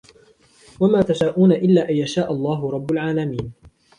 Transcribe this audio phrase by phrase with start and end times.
[0.79, 3.51] وما تشاءون إلا أن يشاء الله رب العالمين